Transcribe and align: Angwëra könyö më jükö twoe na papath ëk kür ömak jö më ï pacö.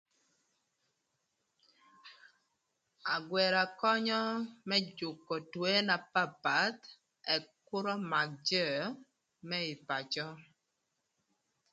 Angwëra 3.13 3.63
könyö 3.81 4.21
më 4.67 4.77
jükö 4.97 5.35
twoe 5.51 5.75
na 5.87 5.95
papath 6.13 6.85
ëk 7.35 7.45
kür 7.67 7.85
ömak 7.95 8.29
jö 8.47 8.67
më 9.47 9.57
ï 9.73 9.75
pacö. 9.87 10.29